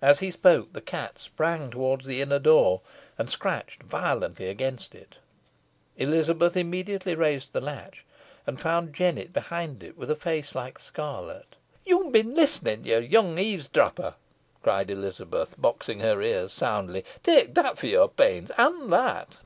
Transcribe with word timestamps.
As 0.00 0.20
he 0.20 0.30
spoke, 0.30 0.72
the 0.74 0.80
cat 0.80 1.18
sprang 1.18 1.72
towards 1.72 2.04
the 2.06 2.20
inner 2.22 2.38
door, 2.38 2.82
and 3.18 3.28
scratched 3.28 3.82
violently 3.82 4.48
against 4.48 4.94
it. 4.94 5.16
Elizabeth 5.96 6.56
immediately 6.56 7.16
raised 7.16 7.52
the 7.52 7.60
latch, 7.60 8.04
and 8.46 8.60
found 8.60 8.94
Jennet 8.94 9.32
behind 9.32 9.82
it, 9.82 9.98
with 9.98 10.08
a 10.08 10.14
face 10.14 10.54
like 10.54 10.78
scarlet. 10.78 11.56
"Yo'n 11.84 12.12
been 12.12 12.32
listenin, 12.36 12.84
ye 12.84 12.96
young 13.00 13.40
eavesdropper," 13.40 14.14
cried 14.62 14.88
Elizabeth, 14.88 15.56
boxing 15.58 15.98
her 15.98 16.22
ears 16.22 16.52
soundly; 16.52 17.04
"take 17.24 17.52
that 17.56 17.76
fo' 17.76 17.88
your 17.88 18.08
pains 18.08 18.52
an 18.56 18.88
that." 18.90 19.38